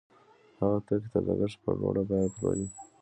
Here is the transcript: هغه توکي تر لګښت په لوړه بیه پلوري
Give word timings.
هغه 0.59 0.79
توکي 0.87 1.07
تر 1.13 1.21
لګښت 1.27 1.57
په 1.63 1.71
لوړه 1.79 2.03
بیه 2.07 2.29
پلوري 2.33 2.67